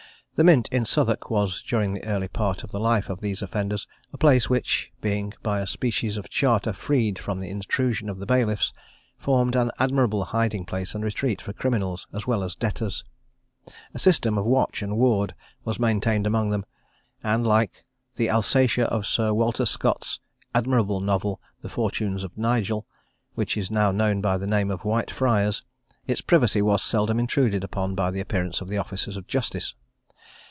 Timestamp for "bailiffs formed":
8.25-9.55